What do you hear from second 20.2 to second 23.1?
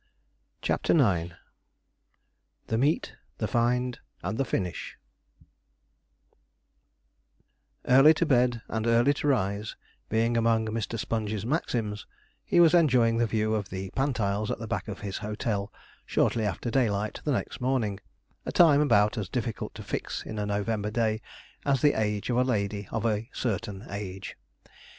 in a November day as the age of a lady of